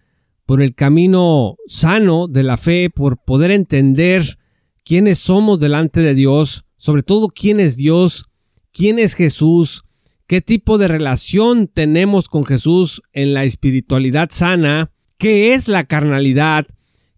por 0.48 0.64
el 0.64 0.74
camino 0.74 1.58
sano 1.68 2.28
de 2.28 2.42
la 2.42 2.58
fe, 2.58 2.90
por 2.90 3.24
poder 3.24 3.52
entender 3.52 4.40
quiénes 4.84 5.20
somos 5.20 5.60
delante 5.60 6.00
de 6.00 6.16
Dios, 6.16 6.66
sobre 6.76 7.04
todo 7.04 7.28
quién 7.28 7.60
es 7.60 7.78
Dios, 7.78 8.32
quién 8.74 9.00
es 9.00 9.14
Jesús, 9.14 9.84
qué 10.28 10.42
tipo 10.42 10.78
de 10.78 10.90
relación 10.90 11.68
tenemos 11.68 12.28
con 12.28 12.46
Jesús 12.46 13.04
en 13.14 13.34
la 13.34 13.46
espiritualidad 13.46 14.30
sana, 14.32 14.92
qué 15.18 15.54
es 15.54 15.68
la 15.68 15.86
carnalidad, 15.86 16.66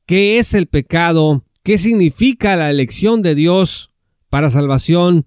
qué 0.05 0.37
es 0.37 0.53
el 0.53 0.67
pecado, 0.67 1.43
qué 1.63 1.77
significa 1.77 2.55
la 2.55 2.69
elección 2.69 3.21
de 3.21 3.33
Dios 3.33 3.91
para 4.29 4.49
salvación 4.49 5.25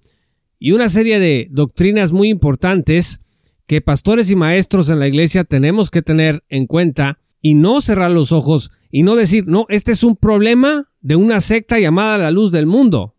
y 0.58 0.72
una 0.72 0.88
serie 0.88 1.18
de 1.18 1.48
doctrinas 1.50 2.12
muy 2.12 2.28
importantes 2.28 3.20
que 3.66 3.80
pastores 3.80 4.30
y 4.30 4.36
maestros 4.36 4.88
en 4.90 4.98
la 4.98 5.08
iglesia 5.08 5.44
tenemos 5.44 5.90
que 5.90 6.02
tener 6.02 6.44
en 6.48 6.66
cuenta 6.66 7.18
y 7.40 7.54
no 7.54 7.80
cerrar 7.80 8.10
los 8.10 8.32
ojos 8.32 8.70
y 8.90 9.02
no 9.02 9.16
decir, 9.16 9.46
no, 9.46 9.66
este 9.68 9.92
es 9.92 10.02
un 10.02 10.16
problema 10.16 10.86
de 11.00 11.16
una 11.16 11.40
secta 11.40 11.78
llamada 11.78 12.18
la 12.18 12.30
luz 12.30 12.50
del 12.50 12.66
mundo. 12.66 13.14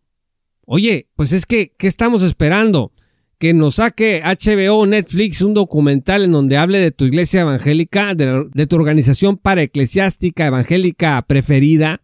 Oye, 0.72 1.08
pues 1.16 1.34
es 1.34 1.48
que, 1.48 1.74
¿qué 1.80 1.88
estamos 1.88 2.22
esperando? 2.22 2.92
Que 3.40 3.56
nos 3.56 3.76
saque 3.76 4.22
HBO 4.24 4.86
Netflix 4.86 5.42
un 5.42 5.56
documental 5.56 6.24
en 6.24 6.32
donde 6.32 6.58
hable 6.58 6.78
de 6.78 6.92
tu 6.92 7.06
iglesia 7.06 7.42
evangélica, 7.42 8.14
de, 8.14 8.68
tu 8.68 8.76
organización 8.76 9.38
paraeclesiástica 9.38 10.46
evangélica 10.46 11.20
preferida. 11.24 12.04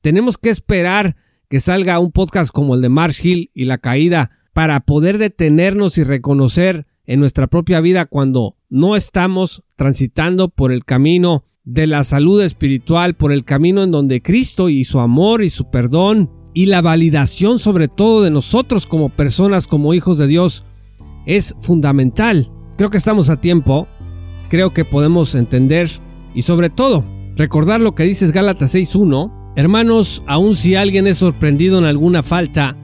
Tenemos 0.00 0.38
que 0.38 0.48
esperar 0.48 1.14
que 1.50 1.60
salga 1.60 1.98
un 1.98 2.10
podcast 2.10 2.50
como 2.52 2.74
el 2.74 2.80
de 2.80 2.88
Marsh 2.88 3.26
Hill 3.26 3.50
y 3.52 3.66
la 3.66 3.76
caída 3.76 4.30
para 4.54 4.80
poder 4.80 5.18
detenernos 5.18 5.98
y 5.98 6.02
reconocer 6.02 6.86
en 7.04 7.20
nuestra 7.20 7.48
propia 7.48 7.80
vida 7.80 8.06
cuando 8.06 8.56
no 8.70 8.96
estamos 8.96 9.62
transitando 9.76 10.48
por 10.48 10.72
el 10.72 10.86
camino 10.86 11.44
de 11.64 11.86
la 11.86 12.02
salud 12.02 12.40
espiritual, 12.40 13.12
por 13.12 13.30
el 13.30 13.44
camino 13.44 13.82
en 13.82 13.90
donde 13.90 14.22
Cristo 14.22 14.70
y 14.70 14.84
su 14.84 15.00
amor 15.00 15.44
y 15.44 15.50
su 15.50 15.70
perdón 15.70 16.30
y 16.56 16.64
la 16.64 16.80
validación 16.80 17.58
sobre 17.58 17.86
todo 17.86 18.22
de 18.22 18.30
nosotros 18.30 18.86
como 18.86 19.10
personas, 19.10 19.68
como 19.68 19.92
hijos 19.92 20.16
de 20.16 20.26
Dios, 20.26 20.64
es 21.26 21.54
fundamental. 21.60 22.50
Creo 22.78 22.88
que 22.88 22.96
estamos 22.96 23.28
a 23.28 23.38
tiempo, 23.38 23.86
creo 24.48 24.72
que 24.72 24.86
podemos 24.86 25.34
entender 25.34 25.90
y 26.34 26.40
sobre 26.40 26.70
todo 26.70 27.04
recordar 27.36 27.82
lo 27.82 27.94
que 27.94 28.04
dices 28.04 28.32
Gálatas 28.32 28.74
6.1. 28.74 29.52
Hermanos, 29.54 30.22
aun 30.26 30.56
si 30.56 30.76
alguien 30.76 31.06
es 31.06 31.18
sorprendido 31.18 31.78
en 31.78 31.84
alguna 31.84 32.22
falta, 32.22 32.74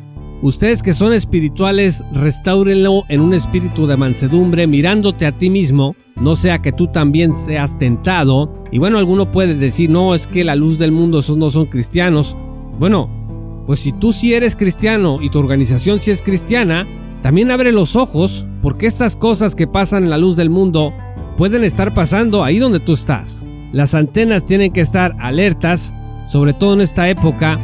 Ustedes 0.42 0.82
que 0.82 0.92
son 0.92 1.12
espirituales, 1.12 2.02
restáurenlo 2.12 3.04
en 3.08 3.20
un 3.20 3.32
espíritu 3.32 3.86
de 3.86 3.96
mansedumbre, 3.96 4.66
mirándote 4.66 5.24
a 5.24 5.30
ti 5.30 5.50
mismo, 5.50 5.94
no 6.16 6.34
sea 6.34 6.60
que 6.60 6.72
tú 6.72 6.88
también 6.88 7.32
seas 7.32 7.78
tentado. 7.78 8.52
Y 8.72 8.78
bueno, 8.78 8.98
alguno 8.98 9.30
puede 9.30 9.54
decir, 9.54 9.88
no, 9.88 10.16
es 10.16 10.26
que 10.26 10.42
la 10.42 10.56
luz 10.56 10.78
del 10.78 10.90
mundo, 10.90 11.20
esos 11.20 11.36
no 11.36 11.48
son 11.48 11.66
cristianos. 11.66 12.36
Bueno, 12.76 13.21
pues 13.66 13.80
si 13.80 13.92
tú 13.92 14.12
sí 14.12 14.34
eres 14.34 14.56
cristiano 14.56 15.18
y 15.20 15.30
tu 15.30 15.38
organización 15.38 16.00
sí 16.00 16.10
es 16.10 16.22
cristiana, 16.22 16.86
también 17.22 17.50
abre 17.50 17.72
los 17.72 17.94
ojos, 17.94 18.46
porque 18.60 18.86
estas 18.86 19.16
cosas 19.16 19.54
que 19.54 19.68
pasan 19.68 20.04
en 20.04 20.10
la 20.10 20.18
luz 20.18 20.36
del 20.36 20.50
mundo 20.50 20.92
pueden 21.36 21.64
estar 21.64 21.94
pasando 21.94 22.44
ahí 22.44 22.58
donde 22.58 22.80
tú 22.80 22.92
estás. 22.92 23.46
Las 23.72 23.94
antenas 23.94 24.44
tienen 24.44 24.72
que 24.72 24.80
estar 24.80 25.16
alertas, 25.20 25.94
sobre 26.26 26.52
todo 26.52 26.74
en 26.74 26.80
esta 26.80 27.08
época 27.08 27.58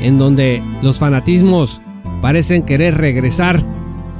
en 0.00 0.16
donde 0.16 0.62
los 0.82 0.98
fanatismos 0.98 1.82
parecen 2.22 2.62
querer 2.62 2.96
regresar 2.96 3.64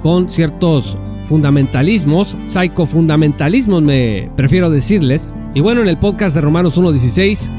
con 0.02 0.28
ciertos 0.28 0.98
fundamentalismos, 1.22 2.36
psicofundamentalismos 2.44 3.82
me 3.82 4.30
prefiero 4.36 4.70
decirles. 4.70 5.36
Y 5.54 5.60
bueno, 5.60 5.82
en 5.82 5.88
el 5.88 5.98
podcast 5.98 6.34
de 6.34 6.40
Romanos 6.40 6.80
1.16, 6.80 7.50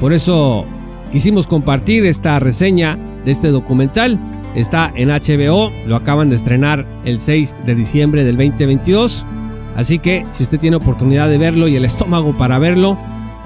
por 0.00 0.12
eso 0.12 0.66
quisimos 1.10 1.46
compartir 1.46 2.04
esta 2.04 2.38
reseña 2.38 2.98
este 3.26 3.48
documental. 3.48 4.18
Está 4.54 4.92
en 4.94 5.08
HBO, 5.08 5.70
lo 5.86 5.96
acaban 5.96 6.30
de 6.30 6.36
estrenar 6.36 6.86
el 7.04 7.18
6 7.18 7.56
de 7.66 7.74
diciembre 7.74 8.24
del 8.24 8.36
2022. 8.36 9.26
Así 9.74 9.98
que 9.98 10.24
si 10.30 10.42
usted 10.42 10.58
tiene 10.58 10.76
oportunidad 10.76 11.28
de 11.28 11.38
verlo 11.38 11.68
y 11.68 11.76
el 11.76 11.84
estómago 11.84 12.36
para 12.36 12.58
verlo, 12.58 12.98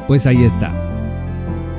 pues 0.07 0.27
ahí 0.27 0.45
está. 0.45 0.73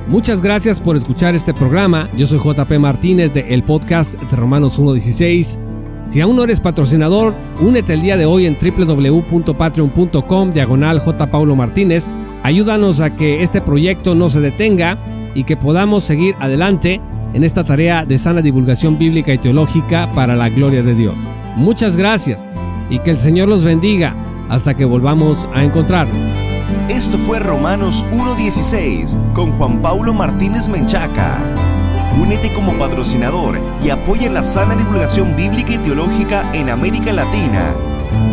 Muchas 0.07 0.41
gracias 0.41 0.81
por 0.81 0.97
escuchar 0.97 1.35
este 1.35 1.53
programa. 1.53 2.09
Yo 2.17 2.25
soy 2.27 2.39
JP 2.39 2.71
Martínez 2.79 3.33
de 3.33 3.53
el 3.53 3.63
podcast 3.63 4.19
de 4.19 4.35
Romanos 4.35 4.81
1.16. 4.81 5.59
Si 6.05 6.19
aún 6.19 6.35
no 6.35 6.43
eres 6.43 6.59
patrocinador, 6.59 7.33
únete 7.61 7.93
el 7.93 8.01
día 8.01 8.17
de 8.17 8.25
hoy 8.25 8.45
en 8.45 8.57
www.patreon.com 8.59 10.51
diagonal 10.51 10.99
J. 10.99 11.27
Martínez. 11.55 12.13
Ayúdanos 12.43 12.99
a 12.99 13.15
que 13.15 13.43
este 13.43 13.61
proyecto 13.61 14.15
no 14.15 14.27
se 14.27 14.41
detenga 14.41 14.97
y 15.35 15.45
que 15.45 15.55
podamos 15.55 16.03
seguir 16.03 16.35
adelante 16.39 16.99
en 17.33 17.43
esta 17.43 17.63
tarea 17.63 18.05
de 18.05 18.17
sana 18.17 18.41
divulgación 18.41 18.97
bíblica 18.97 19.33
y 19.33 19.37
teológica 19.37 20.11
para 20.13 20.35
la 20.35 20.49
gloria 20.49 20.83
de 20.83 20.95
Dios. 20.95 21.19
Muchas 21.55 21.97
gracias 21.97 22.49
y 22.89 22.99
que 22.99 23.11
el 23.11 23.17
Señor 23.17 23.47
los 23.47 23.63
bendiga 23.63 24.15
hasta 24.49 24.75
que 24.75 24.85
volvamos 24.85 25.47
a 25.53 25.63
encontrarnos. 25.63 26.31
Esto 26.89 27.17
fue 27.17 27.39
Romanos 27.39 28.05
1.16 28.11 29.33
con 29.33 29.51
Juan 29.53 29.81
Paulo 29.81 30.13
Martínez 30.13 30.67
Menchaca. 30.67 31.39
Únete 32.21 32.51
como 32.53 32.77
patrocinador 32.77 33.61
y 33.83 33.89
apoya 33.89 34.29
la 34.29 34.43
sana 34.43 34.75
divulgación 34.75 35.35
bíblica 35.35 35.73
y 35.73 35.77
teológica 35.77 36.51
en 36.53 36.69
América 36.69 37.13
Latina. 37.13 37.73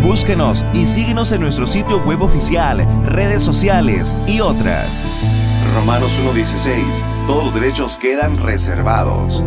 Búsquenos 0.03 0.67
y 0.75 0.87
síguenos 0.87 1.31
en 1.33 1.41
nuestro 1.41 1.67
sitio 1.67 2.03
web 2.05 2.23
oficial, 2.23 2.87
redes 3.05 3.43
sociales 3.43 4.17
y 4.27 4.41
otras. 4.41 4.89
Romanos 5.75 6.21
1.16. 6.21 7.18
Todos 7.29 7.45
los 7.45 7.55
derechos 7.55 7.99
quedan 7.99 8.39
reservados. 8.39 9.45